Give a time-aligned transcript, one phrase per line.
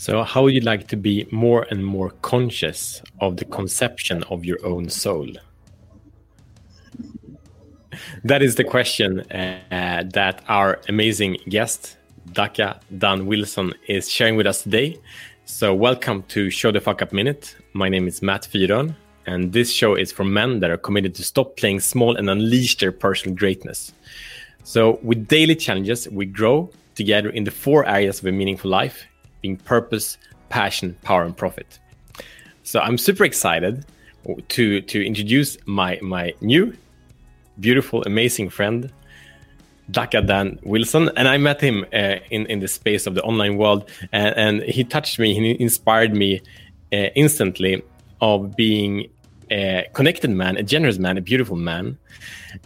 [0.00, 4.46] So, how would you like to be more and more conscious of the conception of
[4.46, 5.28] your own soul?
[8.24, 11.98] That is the question uh, that our amazing guest,
[12.32, 14.98] Daka Dan Wilson, is sharing with us today.
[15.44, 17.54] So, welcome to Show the Fuck Up Minute.
[17.74, 18.96] My name is Matt Fyron,
[19.26, 22.78] and this show is for men that are committed to stop playing small and unleash
[22.78, 23.92] their personal greatness.
[24.64, 29.06] So, with daily challenges, we grow together in the four areas of a meaningful life
[29.40, 30.18] being purpose,
[30.48, 31.78] passion, power, and profit.
[32.62, 33.84] So I'm super excited
[34.48, 36.74] to to introduce my my new,
[37.58, 38.92] beautiful, amazing friend,
[39.90, 43.56] Daka Dan Wilson, and I met him uh, in in the space of the online
[43.56, 46.40] world, and, and he touched me, he inspired me
[46.92, 47.82] uh, instantly
[48.20, 49.08] of being
[49.50, 51.98] a connected man, a generous man, a beautiful man,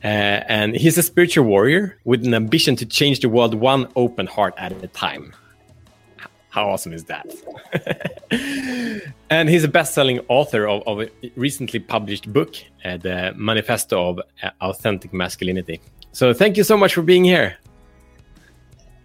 [0.03, 4.27] uh, and he's a spiritual warrior with an ambition to change the world one open
[4.27, 5.33] heart at a time.
[6.55, 7.27] How awesome is that?
[9.31, 14.21] and he's a best-selling author of, of, a recently published book, uh, the Manifesto of
[14.61, 15.81] Authentic Masculinity.
[16.13, 17.57] So thank you so much for being here.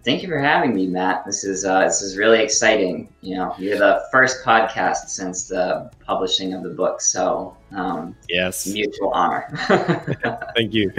[0.06, 1.26] Thank you for having me, Matt.
[1.26, 3.10] This is uh, this is really exciting.
[3.22, 8.66] You know, you're the first podcast since the publishing of the book, so um, yes,
[8.66, 9.50] mutual honor.
[10.56, 10.94] Thank you.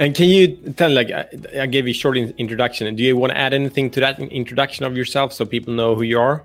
[0.00, 1.28] And can you tell, like, I,
[1.60, 2.94] I gave you a short in introduction.
[2.96, 6.02] Do you want to add anything to that introduction of yourself so people know who
[6.02, 6.44] you are?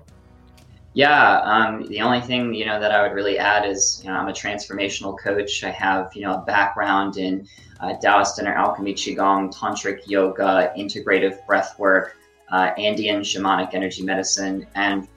[0.94, 4.16] Yeah, um, the only thing you know that I would really add is you know
[4.16, 5.64] I'm a transformational coach.
[5.64, 7.48] I have you know a background in
[7.80, 12.16] uh, Taoist inner alchemy, qigong, tantric yoga, integrative breath work,
[12.52, 15.08] uh, Andean shamanic energy medicine, and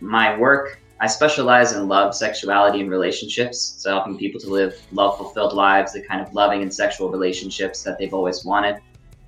[0.00, 0.80] my work.
[1.00, 3.58] I specialize in love, sexuality, and relationships.
[3.78, 7.98] So helping people to live love-fulfilled lives, the kind of loving and sexual relationships that
[7.98, 8.80] they've always wanted.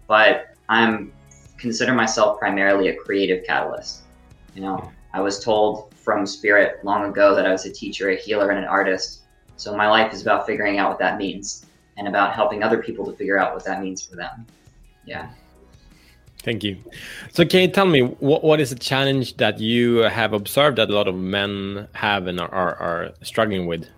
[0.06, 1.12] But I'm
[1.58, 4.02] consider myself primarily a creative catalyst.
[4.54, 8.16] You know, I was told from spirit long ago that I was a teacher, a
[8.16, 9.22] healer, and an artist.
[9.56, 13.04] So my life is about figuring out what that means and about helping other people
[13.06, 14.46] to figure out what that means for them.
[15.04, 15.30] Yeah.
[16.44, 16.78] Thank you.
[17.32, 20.90] So, can you tell me what, what is a challenge that you have observed that
[20.90, 23.88] a lot of men have and are, are, are struggling with?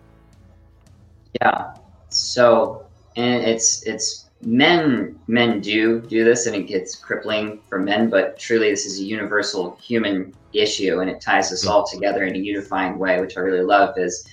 [1.42, 1.74] Yeah.
[2.08, 2.86] So,
[3.16, 8.09] and it's it's men men do do this, and it gets crippling for men.
[8.09, 11.72] But truly, this is a universal human issue, and it ties us mm -hmm.
[11.72, 13.98] all together in a unifying way, which I really love.
[13.98, 14.27] Is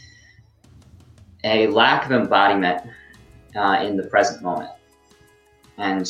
[1.44, 2.82] a lack of embodiment
[3.56, 4.72] uh, in the present moment.
[5.78, 6.06] And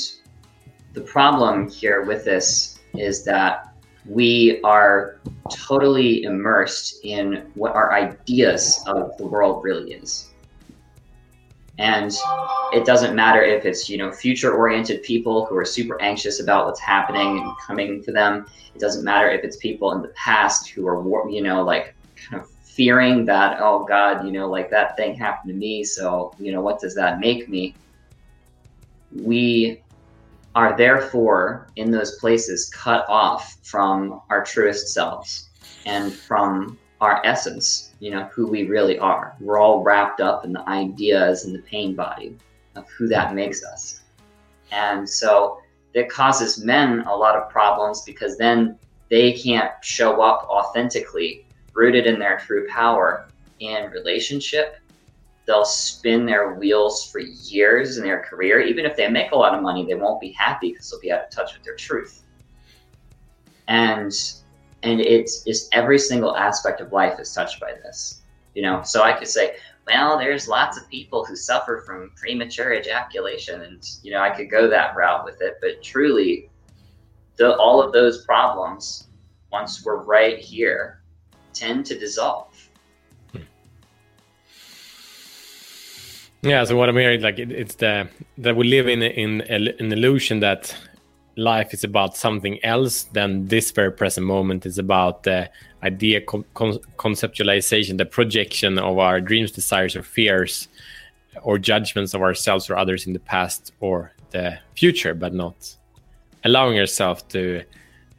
[0.94, 5.20] the problem here with this is that we are
[5.52, 10.32] totally immersed in what our ideas of the world really is.
[11.78, 12.12] And
[12.72, 16.66] it doesn't matter if it's, you know, future oriented people who are super anxious about
[16.66, 18.46] what's happening and coming to them.
[18.74, 22.42] It doesn't matter if it's people in the past who are, you know, like kind
[22.42, 25.84] of fearing that, oh God, you know, like that thing happened to me.
[25.84, 27.76] So, you know, what does that make me?
[29.14, 29.82] We
[30.56, 35.50] are therefore in those places cut off from our truest selves
[35.86, 39.36] and from our essence, you know, who we really are.
[39.40, 42.38] We're all wrapped up in the ideas and the pain body
[42.76, 44.02] of who that makes us.
[44.72, 45.62] And so
[45.94, 48.78] it causes men a lot of problems because then
[49.10, 53.28] they can't show up authentically rooted in their true power
[53.60, 54.78] in relationship,
[55.46, 58.60] they'll spin their wheels for years in their career.
[58.62, 61.12] Even if they make a lot of money, they won't be happy because they'll be
[61.12, 62.24] out of touch with their truth.
[63.68, 64.12] And
[64.84, 68.22] and it's just every single aspect of life is touched by this.
[68.54, 69.56] You know, so I could say,
[69.88, 74.50] well, there's lots of people who suffer from premature ejaculation, and you know, I could
[74.50, 75.58] go that route with it.
[75.62, 76.50] But truly,
[77.36, 79.08] the, all of those problems,
[79.52, 81.02] once we're right here,
[81.54, 82.52] tend to dissolve.
[86.42, 88.08] Yeah, so what I'm hearing, like it, it's the
[88.38, 90.76] that we live in in an illusion that
[91.38, 94.66] life is about something else than this very present moment.
[94.66, 95.50] Is about the
[95.84, 100.68] idea con conceptualization, the projection of our dreams, desires, or fears,
[101.42, 105.76] or judgments of ourselves or others in the past or the future, but not
[106.44, 107.64] allowing yourself to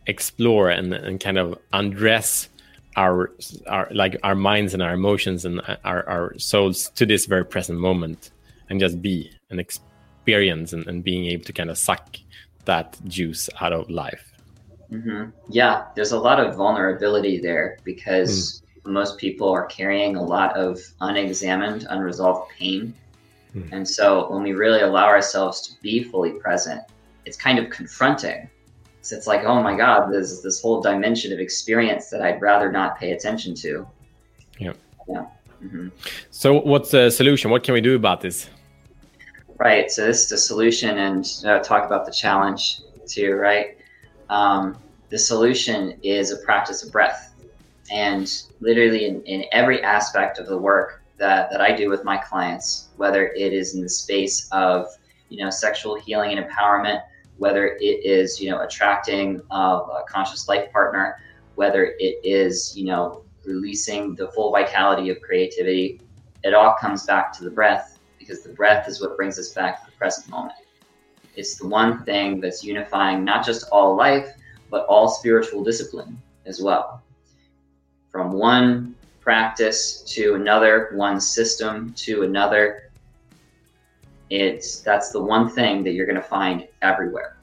[0.06, 2.48] explore and, and kind of undress
[2.96, 3.30] our
[3.66, 7.78] our like our minds and our emotions and our, our souls to this very present
[7.78, 8.30] moment
[8.70, 12.16] and just be and experience and, and being able to kind of suck
[12.66, 14.32] that juice out of life
[14.92, 15.30] mm-hmm.
[15.48, 18.92] yeah there's a lot of vulnerability there because mm.
[18.92, 22.94] most people are carrying a lot of unexamined unresolved pain
[23.54, 23.72] mm.
[23.72, 26.82] and so when we really allow ourselves to be fully present
[27.24, 28.48] it's kind of confronting
[29.06, 32.72] So it's like, oh my God, there's this whole dimension of experience that I'd rather
[32.72, 33.86] not pay attention to.
[34.58, 34.72] Yeah.
[35.08, 35.26] Yeah.
[35.62, 35.88] Mm-hmm.
[36.30, 37.52] So, what's the solution?
[37.52, 38.50] What can we do about this?
[39.58, 39.90] Right.
[39.90, 43.78] So, this is the solution, and uh, talk about the challenge too, right?
[44.28, 44.76] Um,
[45.08, 47.34] the solution is a practice of breath.
[47.90, 48.30] And
[48.60, 52.88] literally, in, in every aspect of the work that, that I do with my clients,
[52.96, 54.88] whether it is in the space of
[55.30, 57.00] you know sexual healing and empowerment,
[57.38, 61.16] whether it is you know attracting uh, a conscious life partner,
[61.54, 65.98] whether it is you know releasing the full vitality of creativity,
[66.44, 67.95] it all comes back to the breath
[68.26, 70.58] because the breath is what brings us back to the present moment.
[71.36, 74.32] It's the one thing that's unifying not just all life,
[74.70, 77.02] but all spiritual discipline as well.
[78.10, 82.90] From one practice to another, one system to another,
[84.30, 87.36] it's that's the one thing that you're going to find everywhere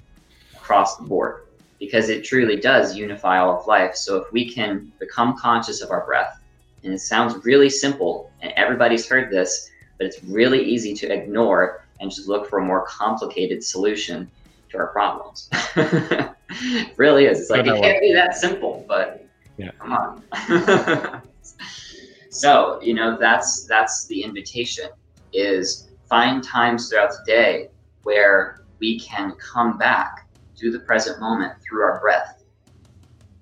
[0.56, 1.46] across the board
[1.80, 3.96] because it truly does unify all of life.
[3.96, 6.42] So if we can become conscious of our breath,
[6.84, 9.70] and it sounds really simple, and everybody's heard this,
[10.04, 14.30] but it's really easy to ignore and just look for a more complicated solution
[14.70, 15.50] to our problems.
[15.78, 17.40] it really is.
[17.40, 19.72] It's like it can't be that simple, but yeah.
[19.80, 21.22] come on.
[22.30, 24.90] so, you know, that's that's the invitation
[25.32, 27.70] is find times throughout the day
[28.04, 30.28] where we can come back
[30.58, 32.44] to the present moment through our breath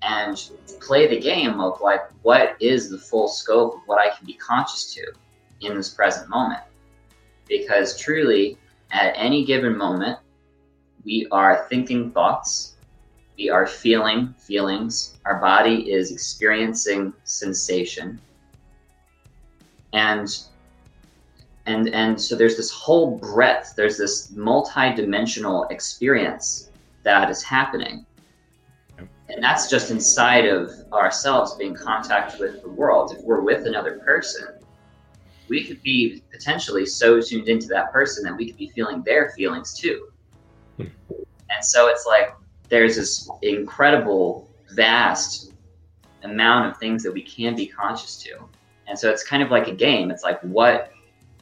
[0.03, 4.27] and play the game of like what is the full scope of what I can
[4.27, 5.11] be conscious to
[5.61, 6.61] in this present moment.
[7.47, 8.57] Because truly,
[8.91, 10.17] at any given moment,
[11.03, 12.75] we are thinking thoughts,
[13.37, 18.19] we are feeling feelings, our body is experiencing sensation.
[19.93, 20.29] And
[21.65, 26.69] and and so there's this whole breadth there's this multi-dimensional experience
[27.03, 28.05] that is happening
[28.97, 33.99] and that's just inside of ourselves being contact with the world if we're with another
[33.99, 34.47] person
[35.51, 39.29] we could be potentially so tuned into that person that we could be feeling their
[39.31, 40.07] feelings too
[40.79, 42.33] and so it's like
[42.69, 45.53] there's this incredible vast
[46.23, 48.31] amount of things that we can be conscious to
[48.87, 50.91] and so it's kind of like a game it's like what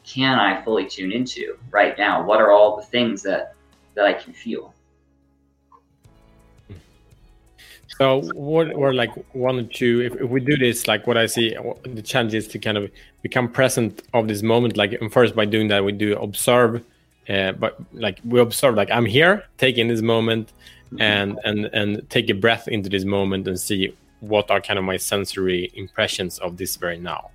[0.09, 2.23] can I fully tune into right now?
[2.23, 3.53] What are all the things that
[3.95, 4.73] that I can feel?
[7.97, 10.01] So what were like one or two?
[10.01, 12.89] If, if we do this, like what I see, the challenge is to kind of
[13.21, 14.77] become present of this moment.
[14.77, 16.83] Like and first by doing that, we do observe,
[17.27, 20.53] uh, but like we observe, like I'm here, taking this moment,
[20.93, 21.01] mm-hmm.
[21.01, 24.85] and and and take a breath into this moment and see what are kind of
[24.85, 27.31] my sensory impressions of this very now.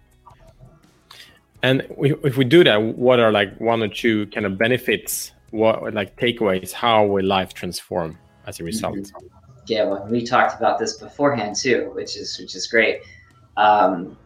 [1.62, 5.32] And if we do that, what are like one or two kind of benefits?
[5.50, 6.72] What like takeaways?
[6.72, 8.96] How will life transform as a result?
[8.96, 9.43] Mm-hmm.
[9.66, 13.02] Yeah, well, we talked about this beforehand too, which is which is great.
[13.56, 14.16] Um,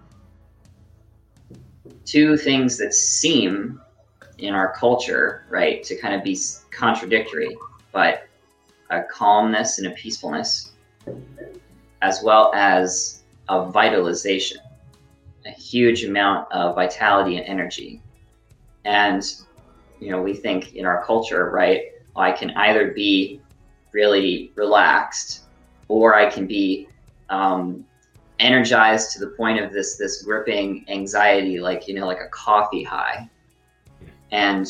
[2.05, 3.81] two things that seem
[4.39, 6.39] in our culture, right, to kind of be
[6.71, 7.57] contradictory,
[7.93, 8.27] but
[8.91, 10.73] a calmness and a peacefulness,
[12.03, 14.59] as well as a vitalization
[15.49, 18.03] a huge amount of vitality and energy.
[18.85, 19.23] And,
[19.99, 21.87] you know, we think in our culture, right,
[22.17, 23.41] I can either be
[23.93, 25.45] really relaxed
[25.89, 26.89] or I can be
[27.31, 27.85] um,
[28.39, 32.83] energized to the point of this this gripping anxiety, like you know, like a coffee
[32.83, 33.29] high.
[34.31, 34.69] And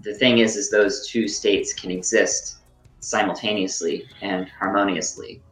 [0.00, 2.56] the thing is, is those two states can exist
[3.00, 5.42] simultaneously and harmoniously.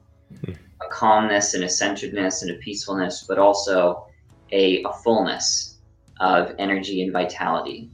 [0.46, 4.06] A calmness and a centeredness and a peacefulness, but also
[4.52, 5.78] a, a fullness
[6.20, 7.90] of energy and vitality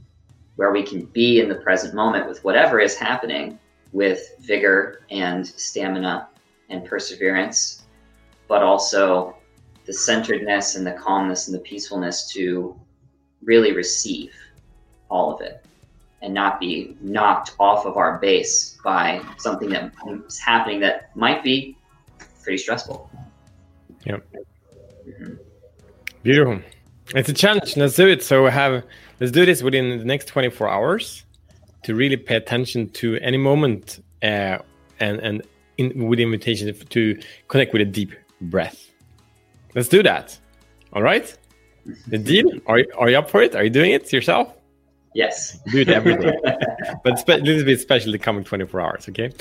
[0.55, 3.59] where we can be in the present moment with whatever is happening
[3.95, 6.27] with vigor and stamina
[6.69, 7.83] and perseverance,
[8.49, 9.37] but also
[9.85, 12.77] the centeredness and the calmness and the peacefulness to
[13.41, 14.33] really receive
[15.09, 15.65] all of it
[16.21, 19.93] and not be knocked off of our base by something that
[20.27, 21.77] is happening that might be
[22.43, 23.09] pretty stressful.
[24.05, 24.27] Yep.
[25.07, 25.33] Mm-hmm.
[26.21, 26.59] Beautiful.
[27.15, 27.77] It's a challenge.
[27.77, 28.23] Let's do it.
[28.23, 28.83] So we have
[29.21, 31.23] let's do this within the next 24 hours
[31.85, 34.57] to really pay attention to any moment uh,
[34.99, 35.41] and and
[35.77, 38.11] in, with invitation to connect with a deep
[38.41, 38.89] breath.
[39.75, 40.37] Let's do that.
[40.93, 41.37] All right.
[42.07, 42.49] The deal?
[42.65, 43.55] Are you, are you up for it?
[43.55, 44.51] Are you doing it yourself?
[45.13, 45.59] Yes.
[45.71, 46.35] Do it every day.
[47.03, 49.09] but a little bit special the coming 24 hours.
[49.09, 49.31] Okay.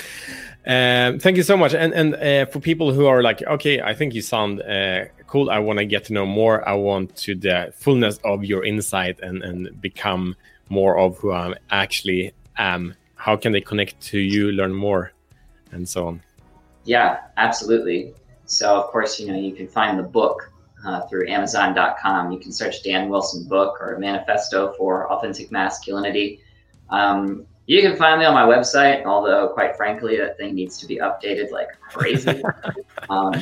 [0.67, 1.75] Um, thank you so much.
[1.75, 5.51] And and uh, for people who are like, okay, I think you sound uh, cool.
[5.51, 6.67] I want to get to know more.
[6.69, 10.37] I want to the fullness of your insight and and become
[10.69, 12.95] more of who I actually am.
[13.17, 15.13] How can they connect to you, learn more,
[15.73, 16.23] and so on?
[16.85, 18.15] Yeah, absolutely.
[18.47, 20.53] So, of course, you know, you can find the book
[20.85, 22.31] uh, through Amazon.com.
[22.31, 26.41] You can search Dan Wilson book or Manifesto for Authentic Masculinity.
[26.91, 30.87] Um, you can find me on my website, although, quite frankly, that thing needs to
[30.87, 32.43] be updated like crazy.
[33.09, 33.33] um,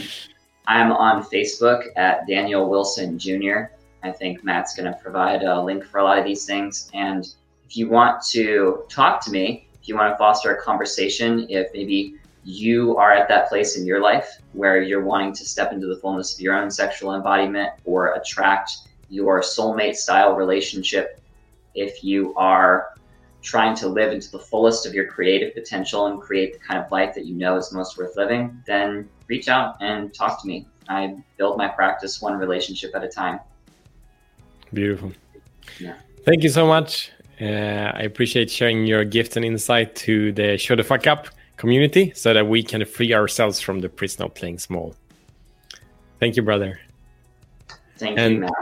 [0.67, 3.65] I'm on Facebook at Daniel Wilson Jr.
[4.03, 6.91] I think Matt's going to provide a link for a lot of these things.
[6.95, 7.29] And
[7.69, 11.69] if you want to talk to me, if you want to foster a conversation, if
[11.73, 12.15] maybe
[12.45, 15.97] you are at that place in your life where you're wanting to step into the
[15.97, 21.21] fullness of your own sexual embodiment or attract your soulmate style relationship,
[21.75, 22.92] if you are
[23.43, 26.91] trying to live into the fullest of your creative potential and create the kind of
[26.91, 30.67] life that you know is most worth living, then reach out and talk to me.
[30.89, 33.41] I build my practice one relationship at a time.
[34.73, 35.13] Beautiful.
[35.79, 35.95] Yeah.
[36.25, 37.11] Thank you so much.
[37.41, 42.13] Uh, I appreciate sharing your gift and insight to the Show the Fuck Up community
[42.15, 44.95] so that we can free ourselves from the prison of playing small.
[46.21, 46.81] Thank you, brother.
[47.97, 48.53] Thank and you, Matt.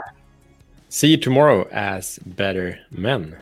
[0.89, 3.37] See you tomorrow as better men.